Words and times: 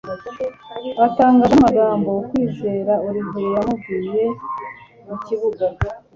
atangazwa 1.05 1.47
n'amagambo 1.53 2.11
kwizera 2.29 2.93
olivier 3.07 3.51
yamubwiriye 3.55 4.23
mu 5.07 5.15
kibuga 5.25 5.65